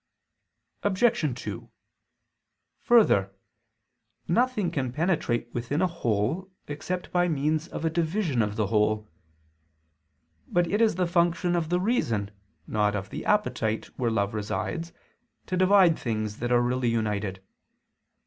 Obj. 0.81 1.39
2: 1.43 1.69
Further, 2.79 3.31
nothing 4.27 4.71
can 4.71 4.91
penetrate 4.91 5.53
within 5.53 5.79
a 5.79 5.85
whole, 5.85 6.49
except 6.67 7.11
by 7.11 7.27
means 7.27 7.67
of 7.67 7.85
a 7.85 7.89
division 7.91 8.41
of 8.41 8.55
the 8.55 8.65
whole. 8.65 9.07
But 10.47 10.65
it 10.65 10.81
is 10.81 10.95
the 10.95 11.05
function 11.05 11.55
of 11.55 11.69
the 11.69 11.79
reason, 11.79 12.31
not 12.65 12.95
of 12.95 13.11
the 13.11 13.23
appetite 13.25 13.91
where 13.99 14.09
love 14.09 14.33
resides, 14.33 14.91
to 15.45 15.55
divide 15.55 15.99
things 15.99 16.37
that 16.37 16.51
are 16.51 16.61
really 16.63 16.89
united. 16.89 17.43